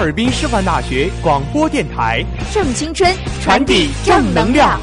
[0.00, 4.80] 哈尔滨师范大学广播电台，正青春，传递正能量。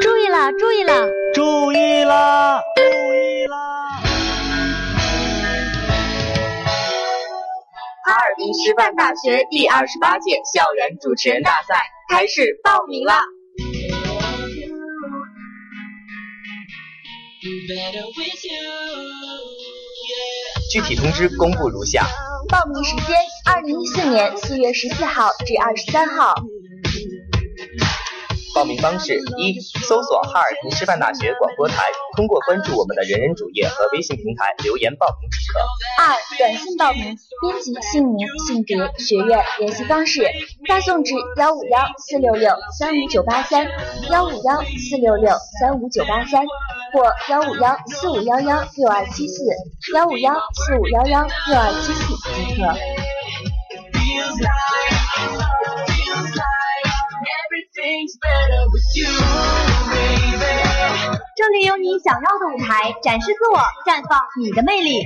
[0.00, 1.06] 注意了，注意了！
[1.34, 2.62] 注意啦！
[2.74, 3.56] 注意啦！
[8.06, 11.74] 哈尔滨师范大学第二十八届校园主持人大赛
[12.08, 13.22] 开始报名啦！
[20.72, 22.04] 具体通知公布如下：
[22.48, 23.16] 报名时间：
[23.46, 26.34] 二零一四年四月十四号至二十三号。
[28.58, 31.84] 报名方式：一、搜索哈尔滨师范大学广播台，
[32.16, 35.60] 通过关注我们的人人主页和微信平台留言报名即可。
[36.02, 40.26] 二、短信报名，编辑姓名、性别、学院、联系方式，
[40.66, 43.64] 发送至幺五幺四六六三五九八三、
[44.10, 45.30] 幺五幺四六六
[45.60, 46.42] 三五九八三
[46.92, 49.44] 或幺五幺四五幺幺六二七四、
[49.94, 52.74] 幺五幺四五幺幺六二七四即可。
[61.36, 65.00] 这里有你想要的舞台，展示自我，绽放你的魅力。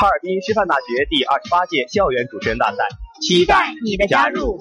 [0.00, 2.78] 哈尔滨师范大学第二十八届校园主持人大赛，
[3.20, 4.58] 期待你的加入。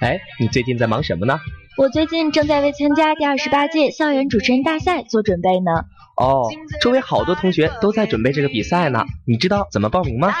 [0.00, 1.38] 哎，你最近在忙什么呢？
[1.78, 5.84] 我最近正在为参加第二十八届校园主持人大赛做准备呢。
[6.16, 6.48] 哦，
[6.80, 9.04] 周围好多同学都在准备这个比赛呢。
[9.26, 10.32] 你知道怎么报名吗？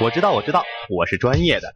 [0.00, 1.72] 我知道，我知道，我是专业的。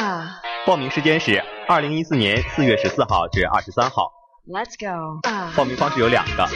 [0.00, 4.12] 啊，报名时间是二零一四年四月十四号至二十三号。
[4.46, 5.18] Let's go。
[5.28, 6.46] 啊，报名方式有两个，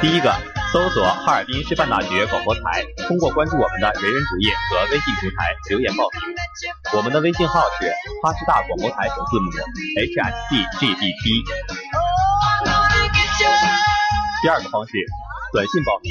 [0.00, 0.34] 第一个。
[0.74, 6.20] 搜索哈尔滨师范大学广播台，通过关注我们的人人主页和微信平台留言报名。
[6.98, 7.86] 我们的微信号是
[8.20, 9.52] 哈师大广播台首字母
[10.00, 11.44] H S D G D P。
[14.42, 14.92] 第二个方式，
[15.52, 16.10] 短信报名，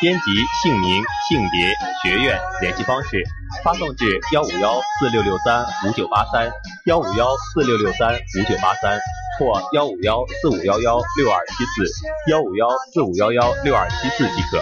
[0.00, 0.22] 编辑
[0.62, 1.68] 姓名、性别、
[2.02, 3.22] 学院、联系方式，
[3.62, 6.50] 发送至幺五幺四六六三五九八三、
[6.86, 8.98] 幺五幺四六六三五九八三。
[9.39, 11.83] 或幺五幺四五幺幺六二七四，
[12.29, 14.61] 幺五幺四五幺幺六二七四即可。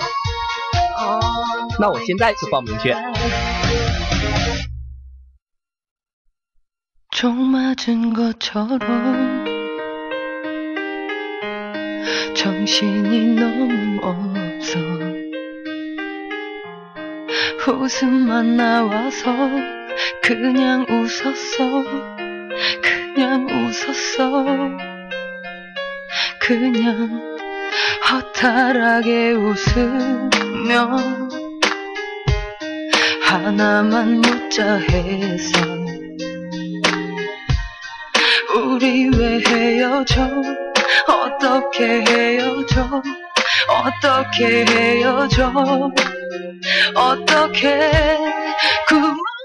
[1.79, 2.95] 那我现在就报名去。
[7.11, 8.79] 종 맞은 것처럼
[12.33, 14.79] 정신이 너무 없어
[17.67, 19.31] 웃음만 나와서
[20.21, 21.83] 그냥 웃었어
[23.16, 24.44] 그냥 웃었어.
[26.38, 27.38] 그냥
[28.10, 30.98] 허탈하게 웃으며
[33.22, 35.58] 하나만 묻자 해서
[38.54, 40.30] 우리 왜 헤어져?
[41.08, 43.02] 어떻게 헤어져?
[43.66, 45.90] 어떻게 헤어져?
[46.94, 47.90] 어떻게
[48.86, 49.35] 구멍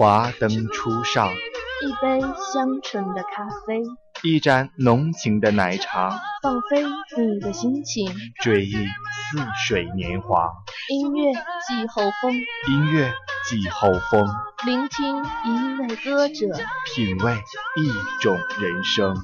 [0.00, 3.82] 华灯初上，一杯香醇的咖啡，
[4.22, 6.82] 一盏浓情的奶茶，放飞
[7.18, 8.10] 你的心情。
[8.42, 10.48] 追忆似水年华，
[10.88, 12.32] 音乐季候风，
[12.68, 13.12] 音乐
[13.46, 14.26] 季候风，
[14.64, 16.46] 聆听一位歌者，
[16.94, 17.34] 品味
[17.76, 19.14] 一种人生。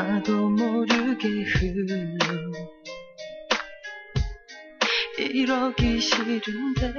[0.00, 1.96] 나도 모르게 흘러
[5.18, 6.94] 이러기 싫은데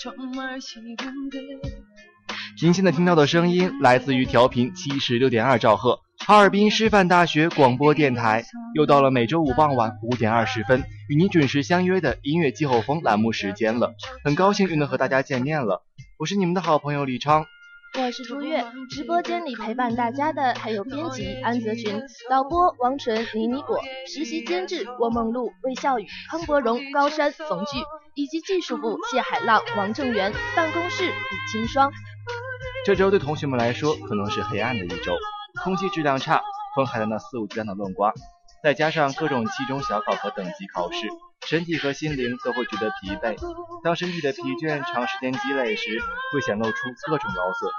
[0.00, 1.38] 정말 싫은데
[2.60, 8.44] 您现在听到的声音来自于调频七十六点二兆赫，哈尔滨师范大学广播电台。
[8.74, 13.94] 又到了每周五傍晚五点二十分，与您准时相约的音乐季候风栏目时间了。
[14.24, 15.82] 很高兴又能和大家见面了，
[16.18, 17.44] 我是你们的好朋友李昌。
[17.99, 21.99] 我是朱月，直播间里陪伴大家的还有编辑安泽群、
[22.29, 27.79] 导播王纯、倪妮果、实习监制郭梦露、魏笑雨、康博荣、高山、冯巨，
[28.13, 31.11] 以及技术部谢海浪、王正元，办公室李
[31.51, 31.91] 清霜。
[32.85, 35.13] 这周对同学们来说可能是黑暗的一周，
[35.63, 36.43] 空气质量差，
[36.75, 38.13] 风还在那肆无忌惮的乱刮，
[38.63, 40.99] 再加上各种期中小考和等级考试，
[41.47, 43.35] 身体和心灵都会觉得疲惫。
[43.83, 45.99] 当身体的疲倦长时间积累时，
[46.31, 46.77] 会显露出
[47.07, 47.71] 各种劳色。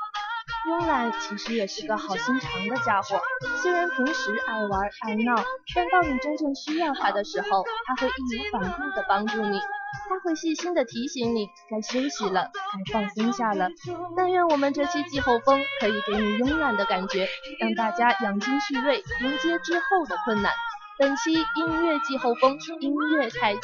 [0.67, 3.21] 慵懒其实也是个好心肠的家伙，
[3.63, 5.43] 虽然平时爱玩爱闹，
[5.75, 9.61] 但到你真正需要他的时候，他会义无反顾地帮助你。
[10.09, 13.69] 他会细心地提醒你该休息了，该放松下了。
[14.17, 17.29] 但愿我们这期季候风可以给你慵懒的感觉，
[17.61, 20.53] 让大家养精蓄锐，迎接之后的困难。
[20.99, 23.61] 本期音乐季候风，音乐开启。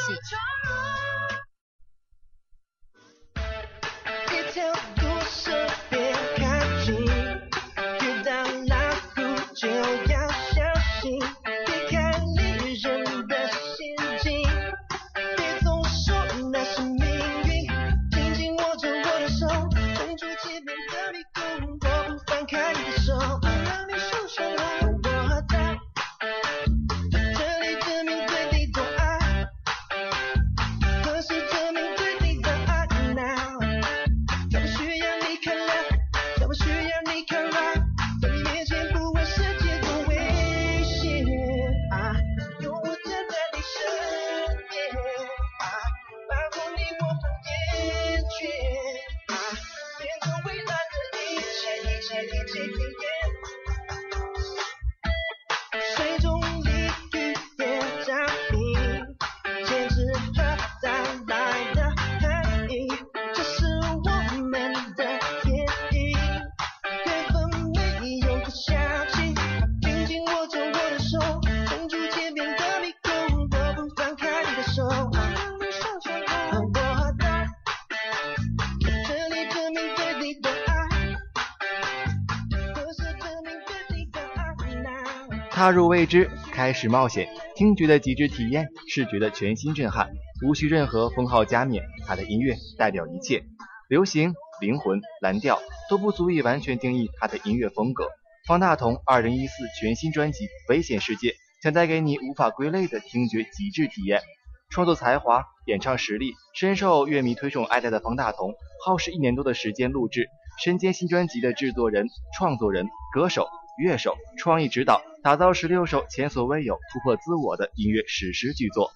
[85.54, 90.10] 踏入未知，开始冒险，听觉的极致体验，视觉的全新震撼，
[90.44, 93.44] 无需任何封号加冕，他的音乐代表一切，
[93.88, 98.08] 流行、灵魂、蓝调都不足以完全定义他的音乐风格。
[98.48, 101.28] 方大同二零一四全新专辑《危险世界》
[101.62, 104.22] 想带给你无法归类的听觉极致体验。
[104.70, 110.26] 创作才华、演唱实力深受乐迷推崇爱戴的方大同，耗时一年多的时间录制，
[110.64, 113.46] 身兼新专辑的制作人、创作人、歌手、
[113.78, 118.92] 乐手、创意指导，打造十六首前所未有、突破自我的音乐史诗巨作。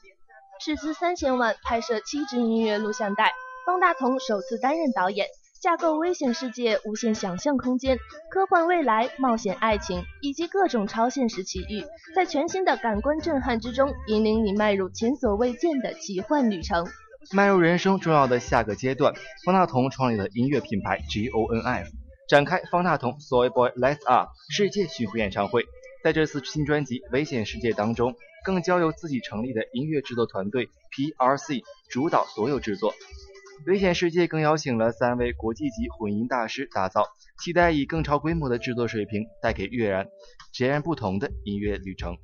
[0.60, 3.32] 斥资三千万拍摄七支音乐录像带，
[3.64, 5.26] 方大同首次担任导演，
[5.62, 7.96] 架构危险世界、无限想象空间、
[8.30, 11.82] 科幻未来、冒险爱情以及各种超现实奇遇，
[12.14, 16.86] 在全新的感官震撼之中，引领你迈入前所未见的奇幻旅程。
[17.32, 19.14] 迈入人生重要的下个阶段，
[19.46, 21.86] 方大同创立了音乐品牌 GONF，
[22.28, 25.64] 展开方大同 Soy Boy Lights Up 世界巡回演唱会。
[26.02, 28.14] 在这次新专辑《危险世界》当中，
[28.44, 32.94] 更交由自己成立的音乐制作团队 PRC 主导所有制作。
[33.66, 37.04] 危险世界更邀请了三位国际级混音大师打造，
[37.42, 40.06] 期待以更超规模的制作水平带给乐然
[40.52, 42.16] 截然不同的音乐旅程。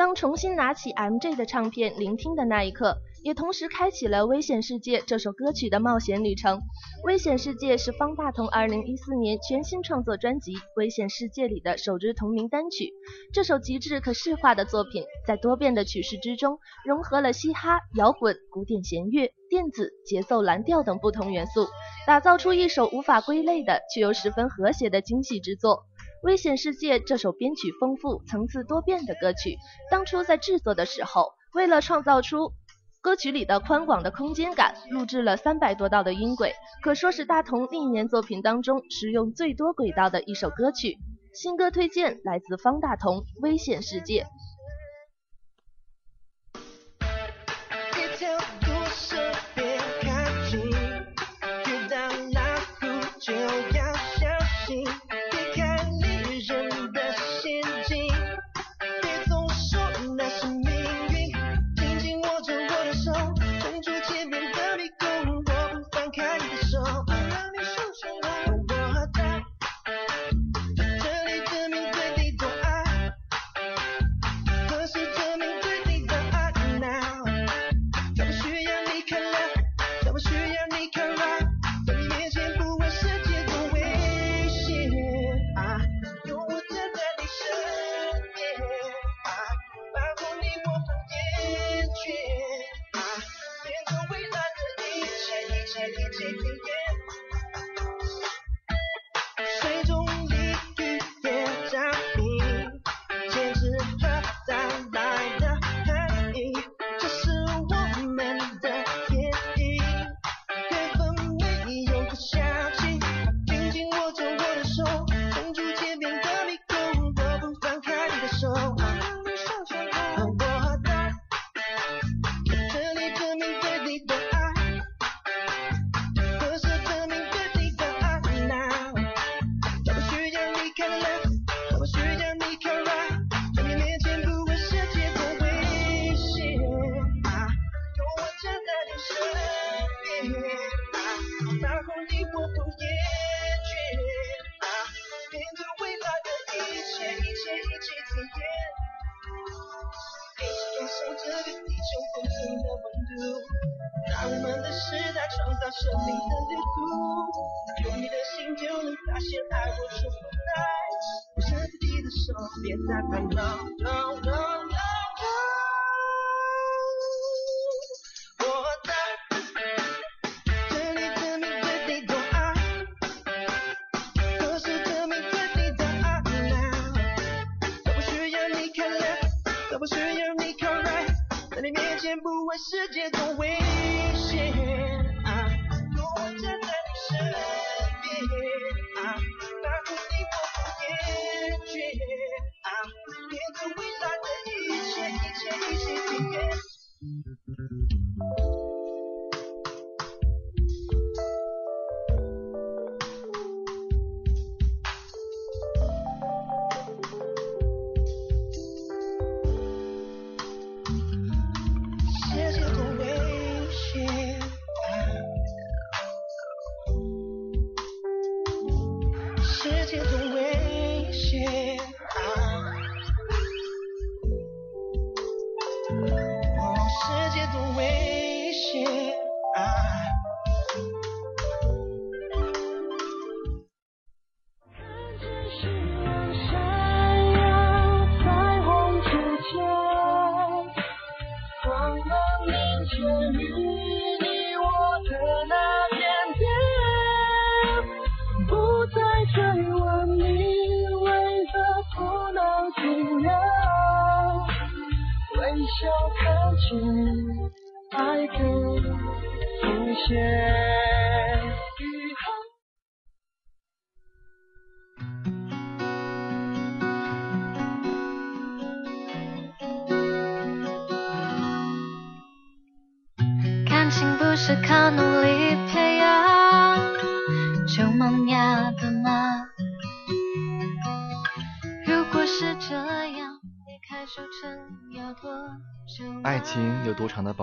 [0.00, 6.56] 当重新拿起 MJ 的唱片聆听的那一刻，也同时开启了《危险世界》这首歌曲的冒险旅程。
[7.04, 12.94] 《危险世界》是方大同2014年全新创作专辑《危险世界》里的首支同名单曲。
[13.34, 21.68] 这首极致可视化的作品，在多变的曲式之中，融合了嘻哈、摇滚、古典弦乐、电子、节奏、蓝调等不同元素，
[22.06, 25.84] 打造出一首无法归类的却又十分和谐的惊喜之作。
[26.22, 29.56] 危险世界这首编曲丰富层次多变的歌曲
[29.90, 32.52] 当初在制作的时候为了创造出
[33.00, 40.98] 歌曲里的宽广的空间感录制了三百多道的音轨可说是大同历年作品当中使用最多轨道的一首歌曲。
[41.32, 44.26] 新歌推荐来自方大同危险世界。
[95.72, 96.79] Thank you.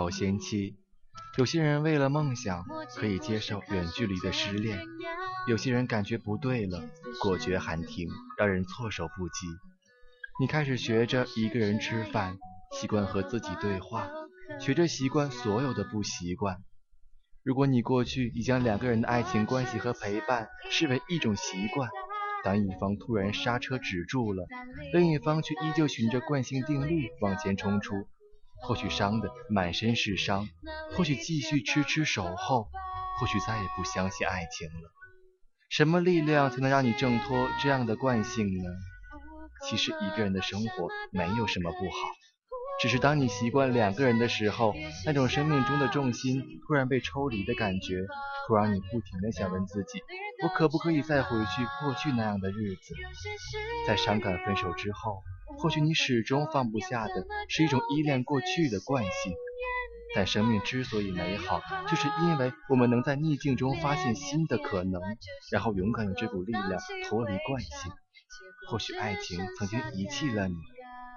[0.07, 0.77] 我嫌弃。
[1.37, 4.79] 有些人为了梦想可以接受远距离的失恋。
[5.47, 6.81] 有些人感觉不对了
[7.21, 9.47] 果决喊停让人措手不及。
[10.39, 12.37] 你开始学着一个人吃饭
[12.71, 14.09] 习惯和自己对话
[14.59, 16.63] 学着习惯所有的不习惯。
[17.43, 21.89] 如果你过去已将两个人的爱情关系和陪伴视为一种习惯
[22.45, 24.47] 当一方突然刹车止住了
[24.93, 28.07] 另一方却依旧循着惯性定律往前冲出
[28.61, 30.47] 或许伤的满身是伤，
[30.95, 32.69] 或许继续痴痴守候，
[33.19, 34.91] 或许再也不相信爱情了。
[35.69, 38.69] 什么力量才能让你挣脱这样的惯性呢？
[39.67, 41.97] 其实一个人的生活没有什么不好，
[42.79, 44.73] 只是当你习惯两个人的时候，
[45.05, 48.05] 那种生命中的重心突然被抽离的感觉，
[48.47, 50.01] 会让你不停的想问自己：
[50.43, 52.93] 我可不可以再回去过去那样的日子？
[53.87, 55.23] 在伤感分手之后，
[55.59, 59.33] 或许你始终放不下的是一种依恋过去的惯性。
[60.15, 65.01] 但生命之所以美好，就是因为我们能在逆境中发现新的可能，
[65.51, 67.91] 然后勇敢用这股力量脱离惯性。
[68.69, 70.55] 或许爱情曾经遗弃了你，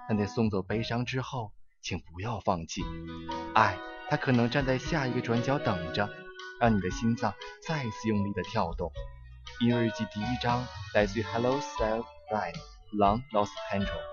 [0.07, 2.81] 但在送走悲伤之后，请不要放弃。
[3.55, 3.77] 爱，
[4.09, 6.09] 它可能站在下一个转角等着，
[6.59, 7.33] 让你的心脏
[7.65, 8.91] 再次用力的跳动。
[9.61, 12.59] 音乐日记第一章来自于 Hello Self Ride
[12.93, 14.10] Long Lost Control。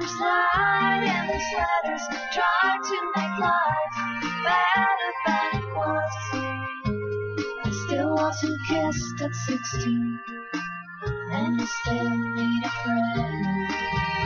[0.00, 3.94] Sometimes light in these letters try to make life
[4.44, 6.12] better than it was.
[7.64, 10.20] I still wasn't kissed at 16,
[11.32, 14.19] and I still need a friend.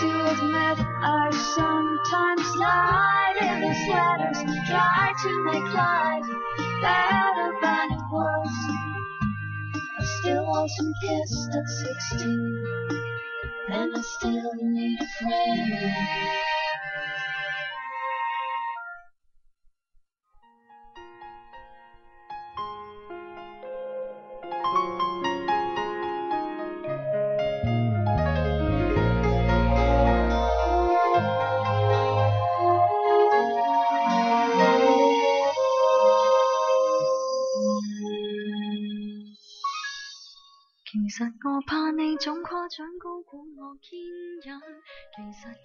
[0.00, 6.24] To admit, I sometimes sliding their sweaters, try to make life
[6.80, 8.48] better than it was.
[9.98, 11.68] I still wasn't kissed at
[12.12, 12.88] 16,
[13.72, 16.49] and I still need a friend.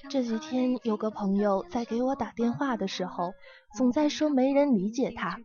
[0.09, 3.33] 这几天有个朋友在给我打电话的时候，
[3.75, 5.37] 总在说没人理解他，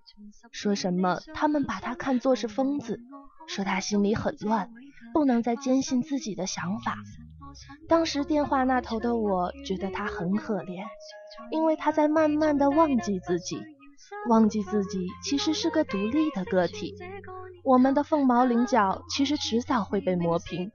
[0.53, 3.01] 说什么他们把他看作是疯子，
[3.49, 4.71] 说他心里很乱，
[5.13, 6.95] 不能再坚信自己的想法。
[7.89, 10.85] 当时电话那头的我觉得他很可怜，
[11.51, 13.61] 因为他在慢慢的忘记自己，
[14.29, 16.95] 忘记自己其实是个独立的个体。
[17.63, 20.71] 我们的凤毛麟角其实迟早会被磨平，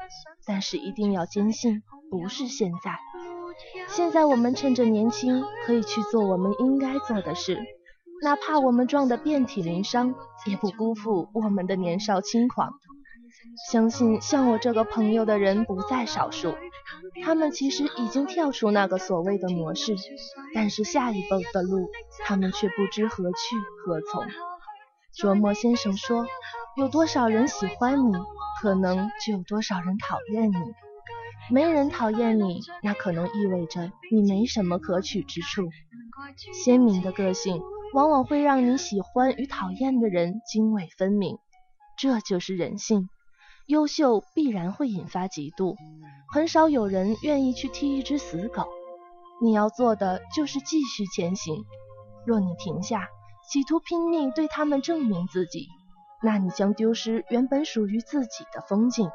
[0.46, 2.98] 但是一定要坚信，不是现在。
[3.88, 7.58] 现在我们趁着年轻，可以去做我们应该做的事，
[8.22, 10.14] 哪怕我们撞得遍体鳞伤，
[10.46, 12.74] 也不辜负我们的年少轻狂。
[13.72, 16.56] 相信像我这个朋友的人不在少数，
[17.24, 19.96] 他们其实已经跳出那个所谓的模式，
[20.54, 21.90] 但是下一步的路，
[22.26, 23.56] 他们却不知何去
[23.86, 24.26] 何从。
[25.18, 26.26] 卓莫先生说。
[26.78, 28.12] 有多少人喜欢你，
[28.62, 30.56] 可能就有多少人讨厌你。
[31.50, 35.70] 没人讨厌你，那可能意味着你没什么可取之处。
[36.54, 37.62] 鲜明的个性
[37.94, 41.38] 往往会让你喜欢与讨厌的人泾渭分明，
[41.98, 43.08] 这就是人性。
[43.68, 45.76] 优秀必然会引发嫉妒，
[46.32, 48.68] 很少有人愿意去踢一只死狗。
[49.42, 51.66] 你要做的就是继续前行。
[52.26, 53.08] 若你停下，
[53.50, 55.68] 企图拼命对他们证明自己。
[56.22, 59.10] 那你将丢失原本属于自己的风景，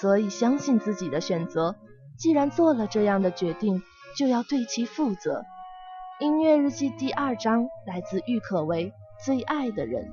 [0.00, 1.74] 所以相信自己的选择。
[2.16, 3.82] 既然做了这样的决定，
[4.16, 5.44] 就要对其负责。
[6.20, 8.90] 音乐日记第二章来自郁可唯，
[9.24, 10.04] 《最爱的人》。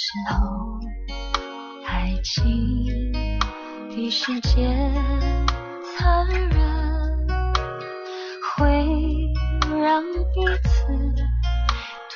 [0.00, 0.78] 时候，
[1.84, 3.12] 爱情
[3.90, 4.94] 比时间
[5.82, 7.26] 残忍，
[8.54, 8.86] 会
[9.82, 10.00] 让
[10.32, 10.70] 彼此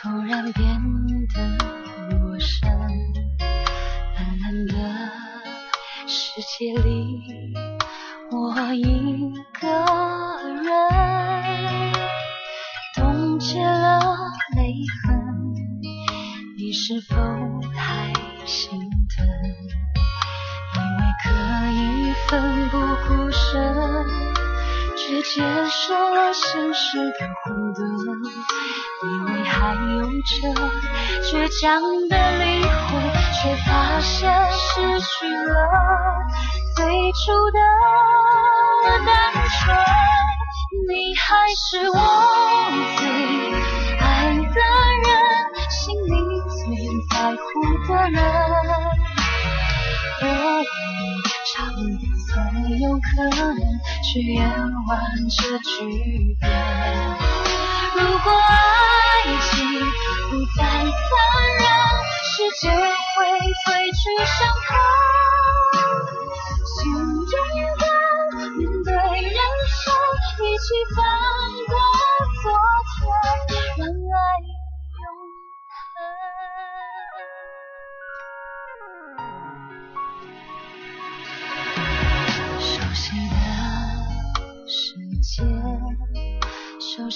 [0.01, 0.81] 突然变
[1.35, 1.41] 得
[2.21, 2.71] 陌生。
[4.17, 4.75] 冷冷的
[6.07, 7.53] 世界里，
[8.31, 8.83] 我一
[9.61, 9.67] 个
[10.63, 10.73] 人
[12.95, 13.99] 冻结了
[14.55, 15.22] 泪痕。
[16.73, 17.15] 你是否
[17.77, 18.11] 还
[18.47, 18.81] 心
[19.15, 19.27] 疼？
[20.75, 21.29] 以为可
[21.71, 21.77] 以
[22.27, 22.31] 奋
[22.71, 23.53] 不顾身，
[24.97, 27.79] 却接受了现实的混沌，
[29.05, 30.49] 以为还有着
[31.21, 33.03] 倔强的灵魂，
[33.35, 35.55] 却发现失去了
[36.75, 37.59] 最初的
[39.05, 39.77] 单纯。
[40.89, 41.99] 你还是我
[42.97, 43.52] 最
[47.23, 47.39] 在乎
[47.87, 48.19] 的人。
[50.23, 50.25] 我
[51.55, 52.13] 唱的。
[52.33, 52.35] 总
[52.79, 53.01] 有可
[53.37, 53.55] 能
[54.03, 54.43] 去演
[54.89, 56.51] 完这剧本。
[57.95, 58.53] 如果爱
[59.43, 59.53] 情
[60.31, 60.83] 不再残
[61.59, 61.63] 忍，
[62.25, 62.81] 时间会
[63.67, 64.71] 褪去伤痕。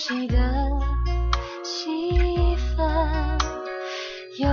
[0.07, 0.39] 熟悉的
[1.65, 2.79] 气氛，
[4.39, 4.47] 又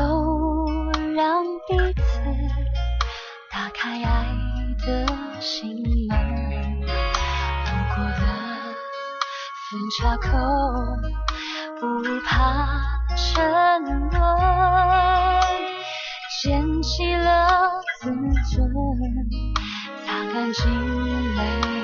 [1.13, 2.01] 让彼此
[3.51, 4.25] 打开爱
[4.83, 5.05] 的
[5.39, 5.75] 心
[6.09, 6.17] 门。
[6.81, 6.87] 路
[7.93, 8.25] 过的
[9.69, 10.25] 分岔口，
[11.79, 11.85] 不
[12.25, 12.81] 怕
[13.15, 13.39] 沉
[14.09, 14.11] 沦，
[16.41, 18.09] 捡起了自
[18.49, 18.73] 尊，
[20.03, 21.82] 擦干净泪。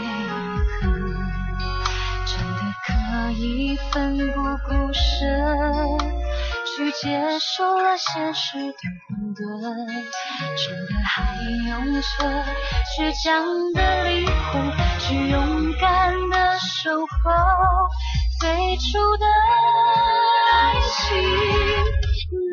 [3.99, 5.03] 奋不顾身，
[6.65, 9.41] 去接受了现实的混沌，
[10.55, 11.35] 真的还
[11.67, 11.99] 用着
[12.95, 13.27] 倔强
[13.73, 17.05] 的灵魂，去勇敢的守候
[18.39, 19.25] 最初的
[20.53, 20.97] 爱情。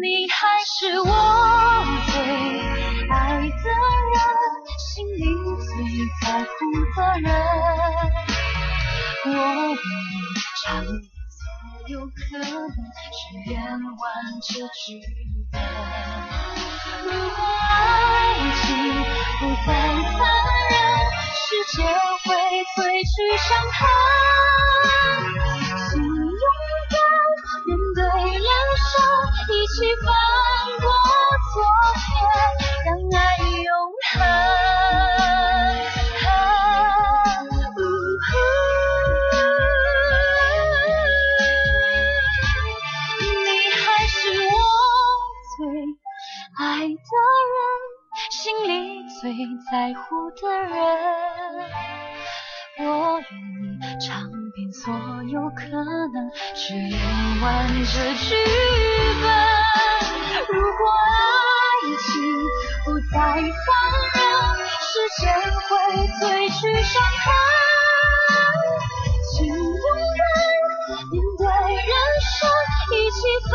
[0.02, 1.06] 你还是我
[2.08, 2.14] 最
[3.08, 4.18] 爱的人，
[4.78, 5.22] 心里
[5.64, 5.70] 最
[6.22, 6.46] 在乎
[6.96, 7.30] 的人，
[9.26, 9.30] 我
[9.70, 9.78] 为你
[10.64, 10.66] 唱
[11.88, 13.80] 有可能，是演完
[14.42, 15.00] 这剧
[15.52, 15.62] 本。
[17.04, 17.38] 如果
[17.70, 17.74] 爱
[18.60, 18.66] 情
[19.38, 20.18] 不再残
[20.70, 20.74] 忍，
[21.32, 21.46] 时
[21.76, 21.78] 间
[22.24, 22.26] 会
[22.74, 23.78] 褪去伤痕，
[25.90, 26.44] 请勇
[26.90, 26.94] 敢
[27.66, 27.98] 面对
[28.34, 28.48] 人
[28.82, 28.90] 生，
[29.48, 30.06] 一起放
[49.76, 50.72] 在乎的人。
[52.78, 53.28] 我愿
[53.76, 54.08] 意尝
[54.54, 54.90] 遍所
[55.24, 56.16] 有可能，
[56.54, 56.98] 去演
[57.42, 58.34] 完这剧
[59.20, 59.24] 本。
[60.48, 60.80] 如果
[61.12, 62.08] 爱情
[62.86, 63.68] 不再放
[64.14, 64.18] 任，
[64.80, 64.88] 时
[65.20, 65.22] 间
[65.68, 65.68] 会
[66.08, 67.28] 褪去伤痕，
[69.36, 69.60] 请勇
[70.16, 70.24] 敢
[71.12, 71.92] 面对人
[72.32, 72.48] 生，
[72.92, 73.52] 一起放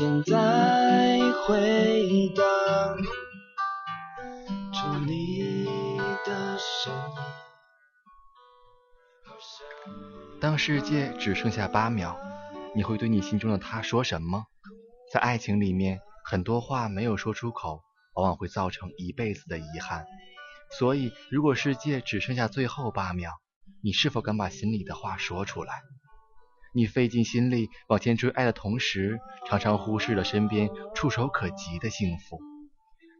[0.00, 2.96] 间在回荡
[4.72, 7.20] 着你的声音。
[10.40, 12.16] 当世界只剩下八秒，
[12.74, 14.46] 你会对你心中的他说什么？
[15.12, 17.82] 在爱情里面，很多话没有说出口，
[18.14, 20.06] 往往会造成一辈子的遗憾。
[20.78, 23.32] 所以，如果世界只剩下最后八秒，
[23.82, 25.82] 你是否敢把心里的话说出来？
[26.72, 32.40] 你费尽心力往前追爱的同时，常常忽视了身边触手可及的幸福。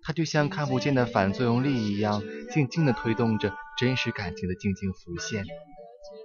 [0.02, 5.44] 它就像看不见的反作用力一样，静静地推动着真实感情的静静浮现。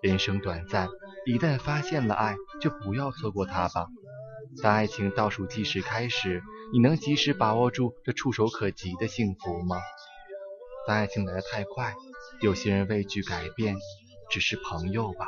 [0.01, 0.87] 人生短暂，
[1.25, 3.87] 一旦发现了爱，就不要错过它吧。
[4.63, 9.77] 当爱情倒数计时开始，你能及时把握住这触手可及的幸福吗？
[10.87, 11.95] 当爱情来得太快，
[12.41, 13.75] 有些人畏惧改变，
[14.29, 15.27] 只是朋友吧，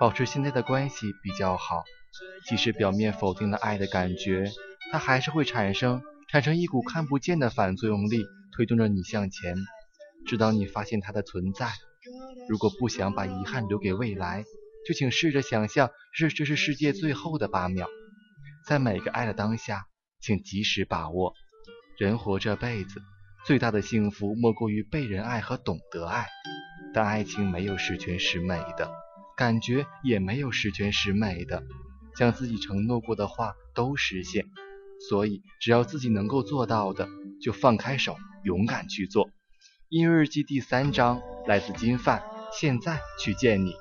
[0.00, 1.84] 保持现在的关系比较好。
[2.48, 4.50] 即使表面否定了爱的感觉，
[4.90, 8.24] 它还是会产生，产生一股看不见的反作用力，
[8.56, 9.56] 推动着你向前，
[10.26, 11.70] 直到你发现它的存在。
[12.48, 14.44] 如果不想把遗憾留给未来，
[14.86, 17.86] 就请试着想象，这这是世界最后的八秒，
[18.66, 19.84] 在每个爱的当下，
[20.20, 21.34] 请及时把握。
[21.98, 23.02] 人活这辈子，
[23.44, 26.26] 最大的幸福莫过于被人爱和懂得爱。
[26.94, 28.90] 但爱情没有十全十美的，
[29.38, 31.62] 感觉也没有十全十美的，
[32.16, 34.46] 将自己承诺过的话都实现。
[35.08, 37.08] 所以，只要自己能够做到的，
[37.40, 39.30] 就放开手，勇敢去做。
[39.88, 43.74] 音乐日记第三章来自金范，现在去见你。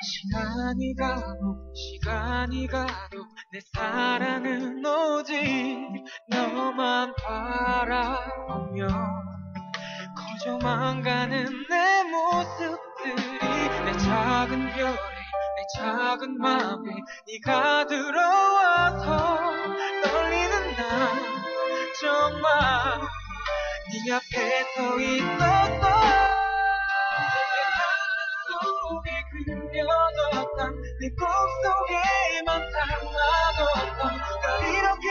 [0.04, 5.34] 시간이 가고 시간이 가도 내 사랑은 오직
[6.28, 8.86] 너만 바라보며
[10.16, 15.21] 거저만 가는 내 모습들이 내 작은 별에
[15.62, 16.90] 내 작은 맘에
[17.28, 19.46] 네가 들어와서
[20.02, 21.14] 떨리는 나
[22.00, 23.00] 정말
[23.92, 25.92] 네 앞에 서 있었어
[29.70, 34.02] 그려졌던 내 꿈속에만 담아뒀던
[34.42, 35.06] 널 이렇게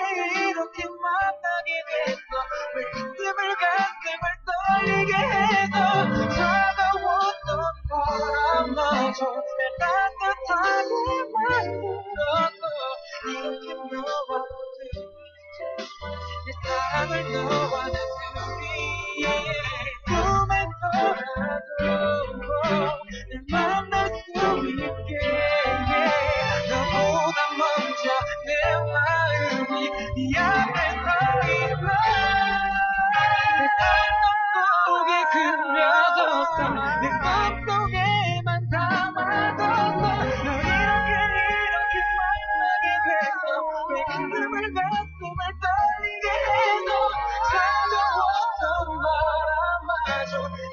[0.49, 2.31] 이렇게 만나게 됐어.
[2.75, 6.60] 왜 가슴을 가슴을 떨리게 해서
[10.81, 10.87] I
[17.31, 18.10] know I know.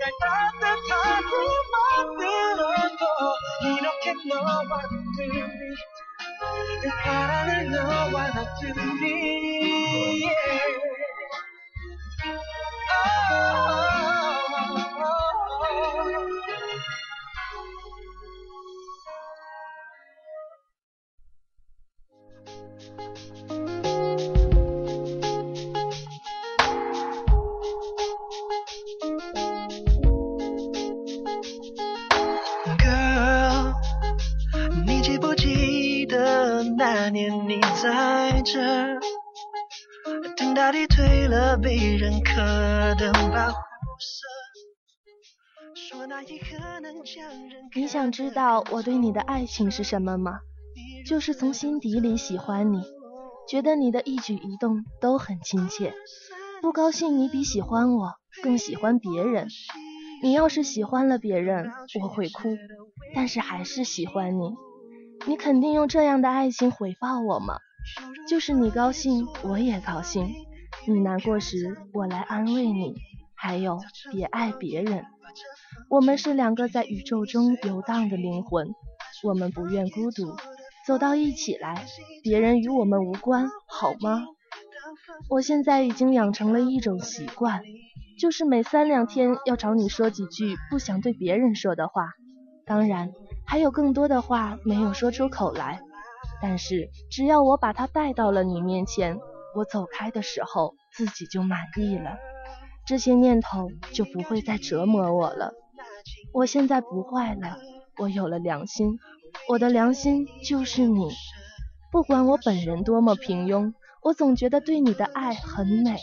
[0.07, 1.31] 날 따뜻하게
[1.73, 3.01] 만들어줘
[3.61, 4.81] 이렇게 너와
[5.15, 5.33] 둘이
[6.81, 9.43] 내 사랑을 너와 나 둘이
[23.45, 23.56] Girl，
[41.60, 42.34] 被认可
[42.94, 43.58] 的保护
[44.00, 44.26] 色，
[47.74, 50.40] 你想知道我对你的爱情是什么吗？
[51.06, 52.82] 就是从心底里喜欢你，
[53.48, 55.94] 觉得你的一举一动都很亲切。
[56.60, 59.48] 不高兴你比喜欢我更喜欢别人。
[60.22, 61.70] 你要是喜欢了别人，
[62.02, 62.56] 我会哭，
[63.14, 64.54] 但是还是喜欢你。
[65.26, 67.58] 你肯定用这样的爱情回报我吗？
[68.28, 70.34] 就是你高兴，我也高兴。
[70.88, 72.94] 你难过时，我来安慰你。
[73.34, 73.78] 还有，
[74.10, 75.04] 别爱别人。
[75.90, 78.68] 我们是两个在宇宙中游荡的灵魂，
[79.22, 80.34] 我们不愿孤独，
[80.86, 81.84] 走到一起来，
[82.22, 84.24] 别人与我们无关，好吗？
[85.28, 87.60] 我现在已经养成了一种习惯。
[88.18, 92.08] 就是每三两天要找你说几句不想对别人说的话，
[92.64, 93.12] 当然
[93.46, 95.80] 还有更多的话没有说出口来。
[96.40, 99.18] 但是只要我把它带到了你面前，
[99.54, 102.18] 我走开的时候自己就满意了，
[102.86, 105.52] 这些念头就不会再折磨我了。
[106.32, 107.58] 我现在不坏了，
[107.98, 108.98] 我有了良心，
[109.48, 111.08] 我的良心就是你。
[111.90, 115.96] 不管我本人多么平庸，我总觉得对你的爱很美。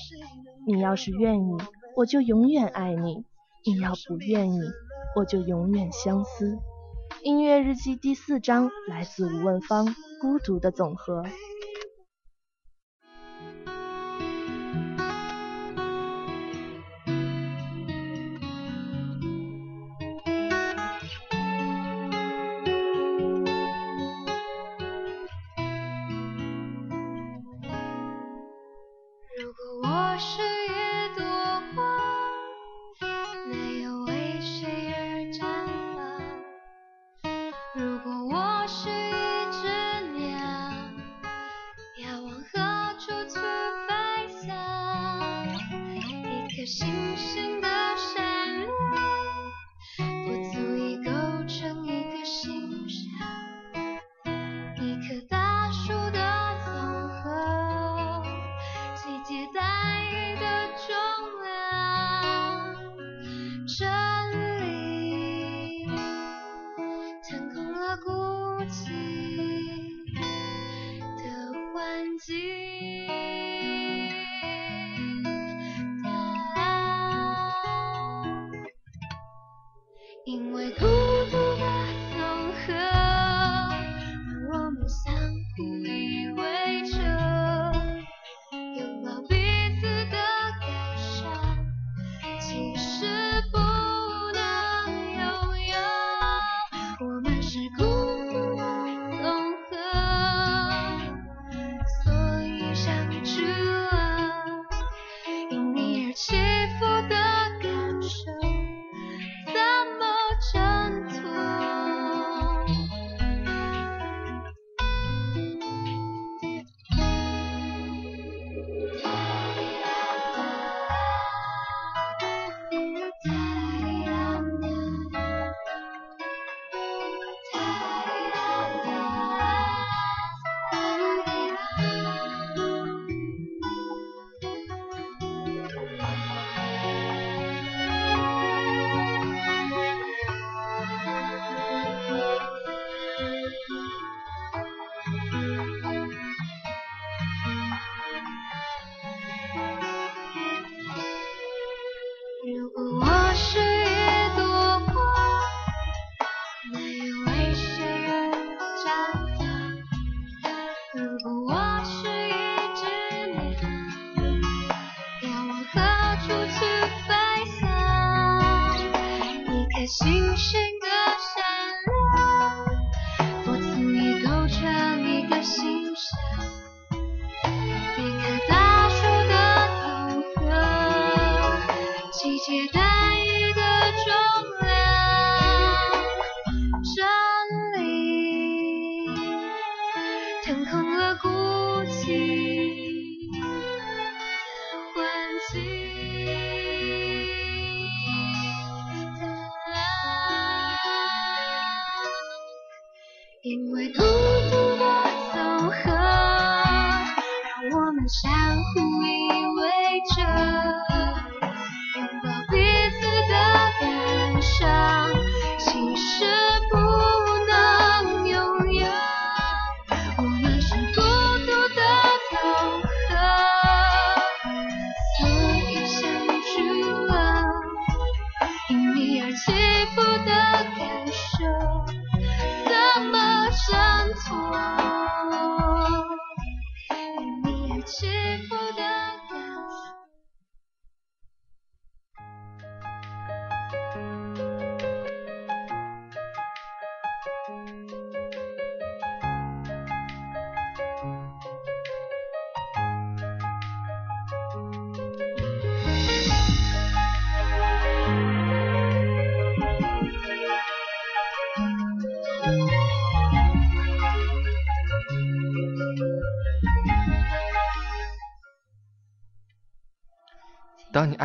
[0.68, 1.58] 你要是愿意。
[1.96, 3.24] 我就永远爱你，
[3.64, 4.60] 你要不愿意，
[5.16, 6.58] 我就永远相思。
[7.24, 9.88] 音乐日记第四章来自吴问芳，
[10.20, 11.24] 《孤独的总和》。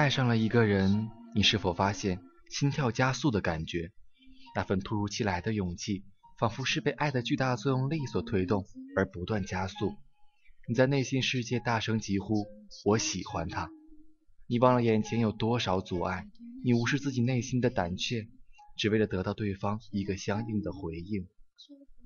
[0.01, 3.93] 爱上了一个人，你是否发现心跳加速的感觉？
[4.57, 6.05] 那份突如其来的勇气，
[6.39, 8.65] 仿佛是被爱的巨大作用力所推动
[8.97, 9.93] 而不断加速。
[10.67, 12.47] 你在内心世界大声疾呼
[12.87, 13.69] ：“我喜欢他！”
[14.49, 16.27] 你忘了眼前有多少阻碍，
[16.65, 18.27] 你无视自己内心的胆怯，
[18.79, 21.27] 只为了得到对方一个相应的回应。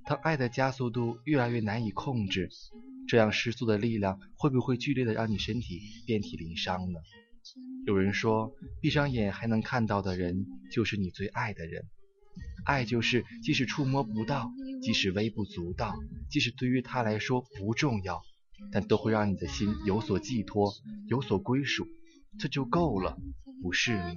[0.04, 2.48] 当爱的加速度越来越难以控制，
[3.06, 6.98] 这样失速的力量会不会剧烈的让你身体遍体鳞伤呢？
[7.86, 11.84] 有人说，闭上眼还能看到的人，就是你最爱的人。
[12.64, 14.50] 爱就是即使触摸不到，
[14.82, 15.94] 即使微不足道，
[16.30, 18.22] 即使对于他来说不重要，
[18.72, 20.72] 但都会让你的心有所寄托，
[21.06, 21.86] 有所归属，
[22.38, 23.18] 这就够了，
[23.62, 24.14] 不是吗？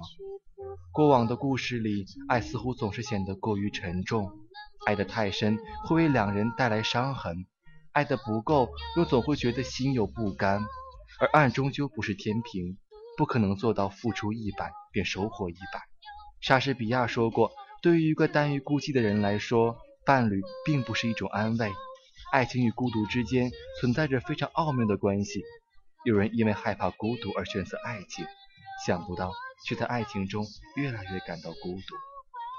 [0.92, 4.30] 过往的故事里，爱似乎总是显得过于沉重，
[4.86, 7.44] 爱得太深会为两人带来伤痕，
[7.92, 10.62] 爱得不够又总会觉得心有不甘，
[11.20, 12.78] 而爱终究不是天平。
[13.18, 15.82] 不可能做到付出一百便收获一百。
[16.40, 17.50] 莎士比亚说过，
[17.82, 21.72] 对于一个耽于孤寂的人来说，伴侣并不是一种安慰。
[22.30, 23.50] 爱情与孤独之间
[23.80, 25.42] 存在着非常奥妙的关系。
[26.04, 28.24] 有人因为害怕孤独而选择爱情，
[28.86, 29.32] 想不到
[29.66, 30.46] 却在爱情中
[30.76, 31.96] 越来越感到孤独，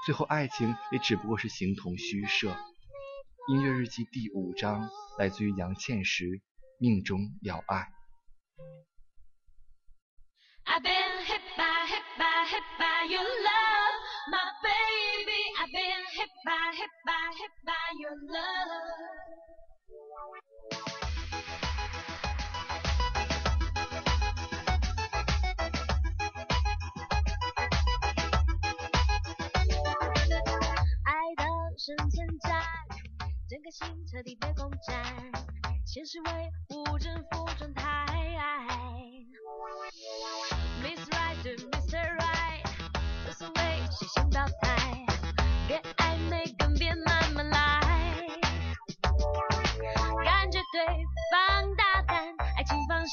[0.04, 2.54] 最后爱情也只不过是形同虚设。
[3.48, 6.26] 音乐日记第五章来自于杨倩石，
[6.78, 7.76] 《命中要爱》。
[10.69, 13.95] I've been hit by, hit by, hit by your love,
[14.29, 15.41] my baby.
[15.61, 18.95] I've been hit by, hit by, hit by your love.
[31.05, 31.43] “爱的
[31.77, 32.61] 生存战，
[33.47, 35.31] 整个心彻底被攻占，
[35.85, 36.51] 现实为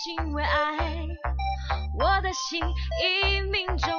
[0.06, 1.08] 因为爱，
[1.98, 2.62] 我的心
[3.04, 3.97] 已命中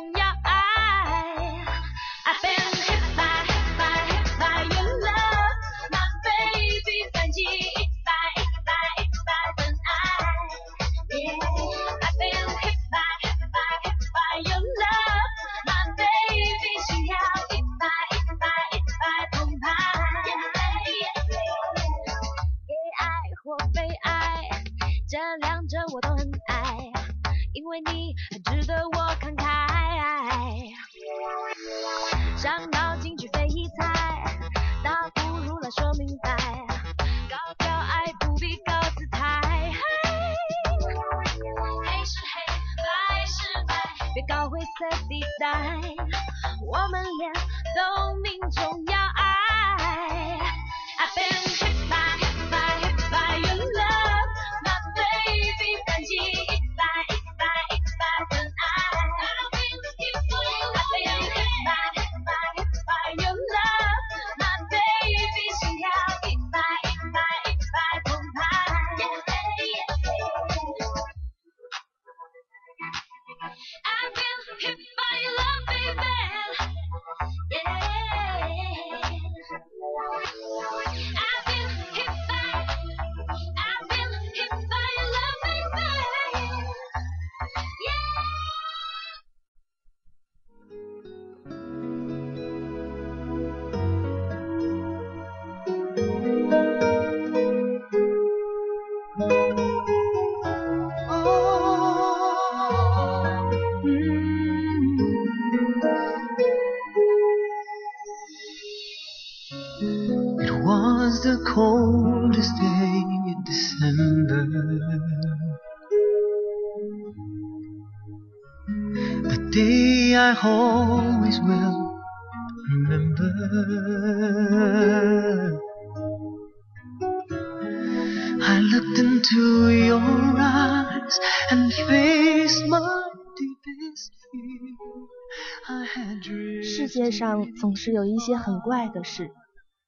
[138.28, 139.30] 些很怪的事。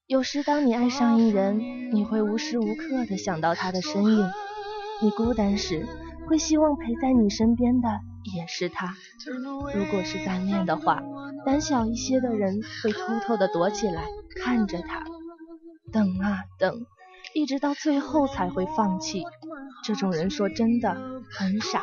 [0.07, 4.27] 有时，当你爱上一人，你会无时无刻的想到他的身影；
[5.03, 5.87] 你孤单时，
[6.27, 7.89] 会希望陪在你身边的
[8.35, 8.95] 也是他。
[9.75, 11.03] 如果是单恋的话，
[11.45, 14.05] 胆小一些的人会偷偷的躲起来
[14.43, 15.05] 看着他，
[15.93, 16.87] 等啊等，
[17.35, 19.23] 一直到最后才会放弃。
[19.85, 20.95] 这种人说真的
[21.31, 21.83] 很傻。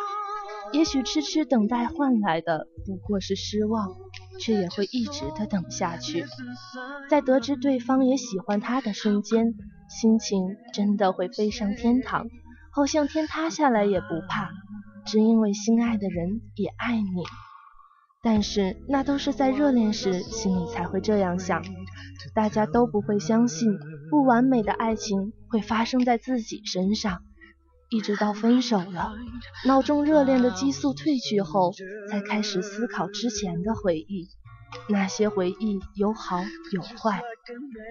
[0.74, 3.90] 也许痴痴等待换来的不过是失望，
[4.40, 6.26] 却也会一直的等下去。
[7.10, 9.54] 在得知对方也喜欢他的瞬间，
[9.90, 12.28] 心情真的会飞上天堂，
[12.72, 14.50] 好像天塌下来也不怕，
[15.06, 17.24] 只因为心爱的人也爱你。
[18.22, 21.64] 但是那都是在热恋时心里才会这样想，
[22.34, 23.72] 大家都不会相信
[24.10, 27.22] 不完美的爱情会发生在自己身上。
[27.90, 29.14] 一直到分手了，
[29.66, 31.72] 脑中热恋的激素褪去后，
[32.10, 34.28] 才开始思考之前的回忆。
[34.90, 36.42] 那些回忆有好
[36.74, 37.22] 有坏，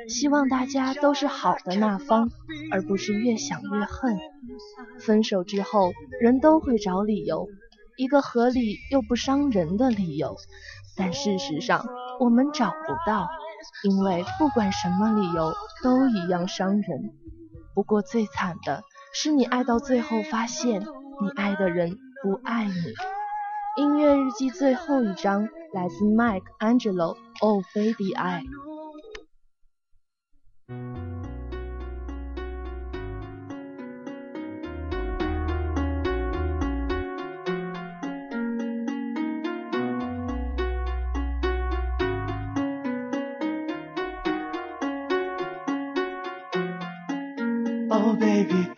[0.08, 2.28] 希望大家都是好的那方，
[2.70, 4.18] 而不是越想越恨。
[5.00, 7.48] 分手之后，人都会找理由，
[7.96, 10.36] 一个合理又不伤人的理由。
[10.94, 11.86] 但事实上，
[12.20, 13.28] 我们找不到，
[13.84, 17.14] 因为不管什么理由都一样伤人。
[17.74, 18.82] 不过最惨的。
[19.18, 20.82] 是你爱到最后，发现
[21.22, 22.72] 你爱的人不爱你。
[23.82, 28.44] 音乐日记最后一章来自 Mike Angelo，Oh Baby I。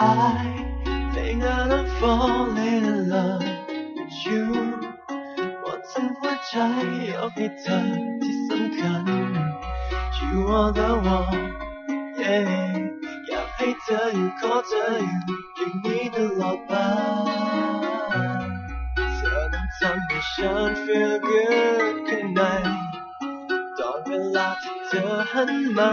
[0.01, 3.43] I think that I'm falling in love
[3.97, 4.45] with you
[5.65, 6.55] 我曾หัวใจ
[7.11, 7.81] ยกให้เธอ
[8.23, 9.05] ที่สำคัญ
[10.21, 11.45] You are the one
[12.21, 12.51] yeah
[13.29, 16.73] อยากให้เธออยู่ขอเธออยู่อย่างนี้ตลอดไป
[19.17, 22.41] เธอนั้นทำให้ฉัน feel good ข้างใน
[23.79, 25.93] ตอนเวลาที่เธอหันมา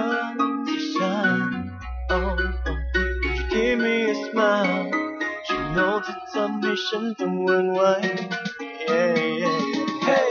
[0.68, 1.45] ที่ฉัน
[6.86, 7.82] ฉันต้องหวั่นไหว
[8.90, 10.08] yeah, yeah, yeah.
[10.08, 10.30] Hey!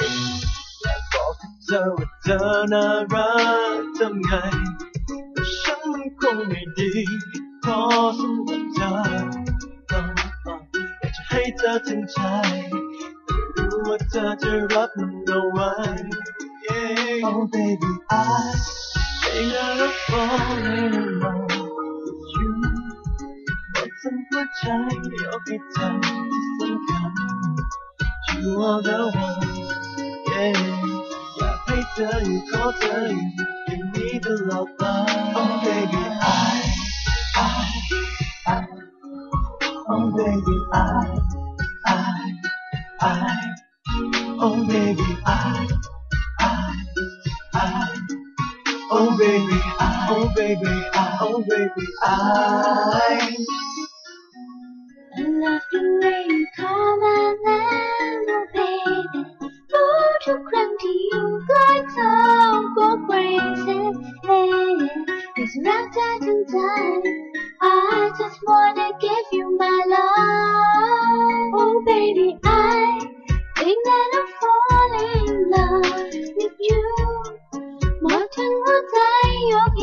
[0.83, 1.35] อยากบอก
[1.67, 2.39] เธอว่าเธอ
[2.73, 3.33] น่ารั
[3.79, 4.33] กทำไง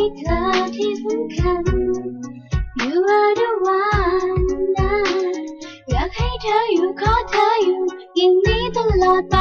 [0.02, 0.40] ให้เธอ
[0.76, 1.64] ที่สำคัญ
[2.82, 3.50] You are the
[3.82, 4.46] one
[4.78, 4.94] นะ
[5.90, 7.82] อยากให้เธออยู่ขอเธออยู่
[8.16, 9.36] อย่างนี้ตลอดไป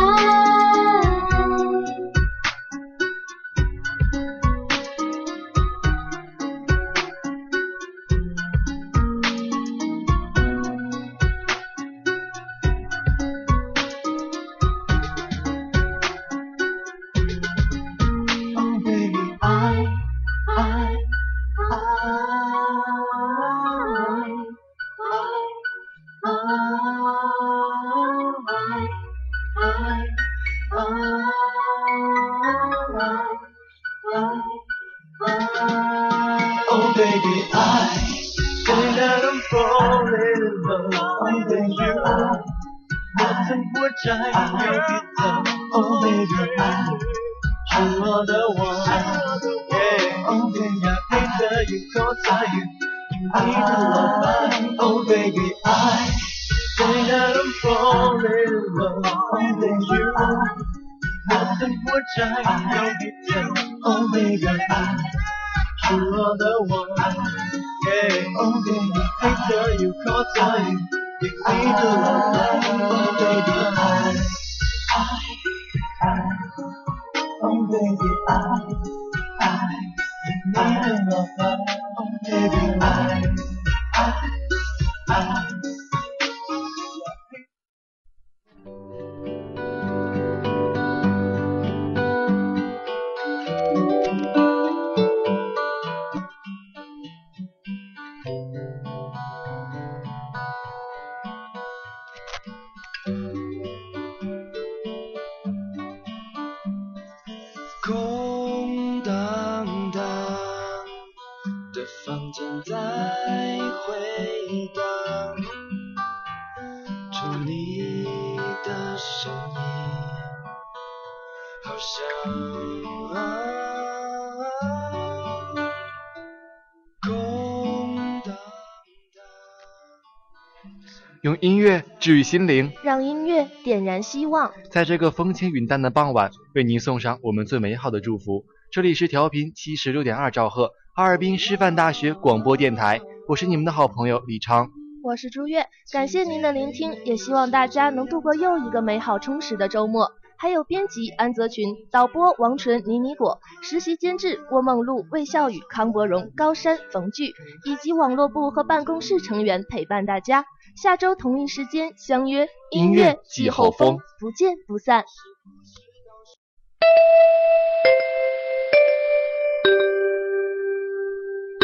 [131.30, 134.50] 用音乐治愈心灵，让音乐点燃希望。
[134.68, 138.44] 在这个风轻云淡的傍晚，为您送上我们最美好的祝福。
[138.72, 144.70] 这里是调频七十六点二兆赫，哈尔滨师范大学广播电台，我是你们的好朋友李昌。
[145.04, 150.10] 我是朱月，感谢您的聆听，也希望大家能度过又一个美好充实的周末。
[150.36, 157.34] 还有编辑安泽群、导播王纯、倪妮果、实习监制郭梦露、魏笑宇、康博荣、高山、冯炬，
[157.66, 160.46] 以及网络部和办公室成员陪伴大家。
[160.76, 165.04] 下周同一时间相约音乐季后风，不见不散。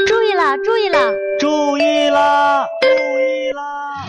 [0.06, 4.06] 注意啦，注意啦，注意啦，注意啦！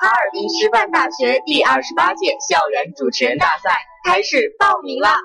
[0.00, 3.70] 哈尔滨师范大学第二十八届校园主持人大赛
[4.04, 5.16] 开始报名啦！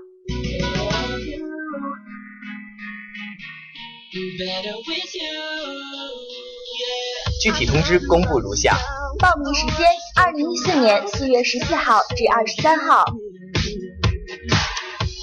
[7.41, 8.78] 具体通知公布如下：
[9.20, 9.88] 报名时间：
[10.18, 13.05] 二零一四年四月十四号至二十三号。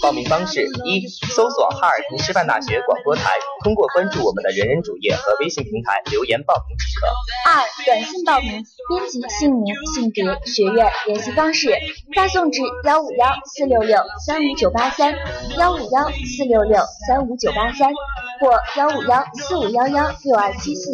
[0.09, 3.31] 报名方式：一、搜索哈尔滨师范大学广播台，
[3.63, 7.07] 通过关注我们的人人主页和微信平台留言报名即可；
[7.45, 11.77] 二、短信报名，编辑姓名、性别、学院、联系方式，
[12.17, 15.15] 发送至幺五幺四六六三五九八三
[15.59, 17.93] 幺五幺四六六三五九八三
[18.41, 20.91] 或幺五幺四五幺幺六二七四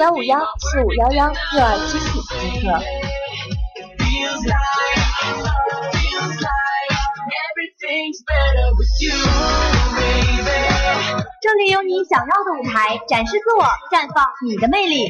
[0.00, 2.18] 幺五幺四五幺幺六二七四
[2.50, 2.82] 即可。
[11.40, 13.62] 这里有你想要的舞台，展示自我，
[13.92, 15.06] 绽放你的魅力。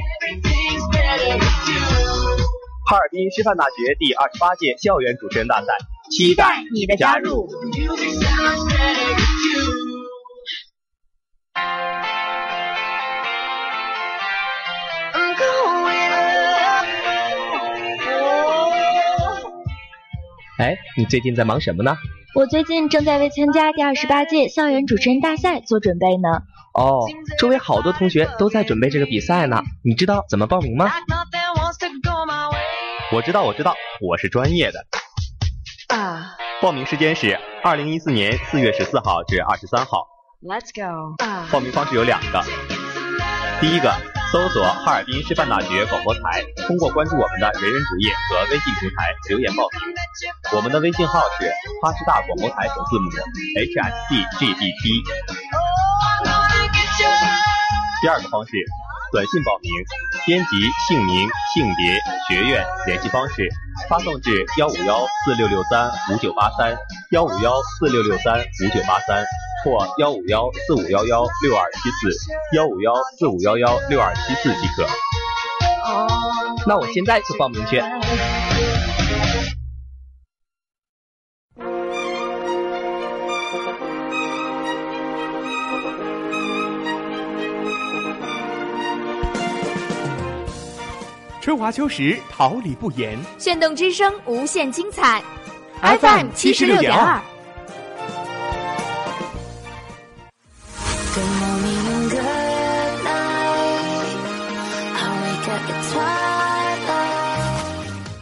[2.87, 5.67] 哈尔滨师范大学第二十八届校园主持人大赛，
[6.11, 7.49] 期待你的加入。
[20.59, 21.97] 哎，你最近在忙什么呢？
[22.37, 26.29] 我最近正在为参加第二十八届校园主持人大赛做准备呢。
[26.75, 27.07] 哦，
[27.39, 29.63] 周围好多同学都在准备这个比赛呢。
[29.83, 30.93] 你知道怎么报名吗？
[33.11, 34.85] 我知道，我知道，我是专业的。
[35.97, 36.37] 啊。
[36.61, 40.07] 报名时间是二零一四年四月十四号至二十三号。
[40.43, 41.25] Let's go。
[41.25, 41.49] 啊。
[41.51, 42.43] 报名方式有两个，
[43.63, 44.16] 第一个。
[44.33, 49.81] 搜索哈尔滨师范大学广播台，通过关注我们的人人主页和微信平台留言报名。
[50.53, 51.49] 我们的微信号是
[51.81, 53.09] 哈师大广播台首字母
[53.55, 55.03] HSCGBT。
[58.03, 58.51] 第二个方式，
[59.13, 59.71] 短信报名，
[60.27, 60.51] 编辑
[60.89, 61.97] 姓名、性别、
[62.29, 63.49] 学院、联系方式，
[63.89, 66.77] 发送至幺五幺四六六三五九八三
[67.13, 69.25] 幺五幺四六六三五九八三。
[69.67, 72.09] 或幺五幺四五幺幺六二七四，
[72.55, 74.87] 幺五幺四五幺幺六二七四即可。
[76.69, 77.83] 那我现在就报名去。
[91.41, 93.19] 春华秋实，桃李不言。
[93.37, 95.21] 炫动之声，无限精彩。
[95.83, 97.21] FM 七十六点二。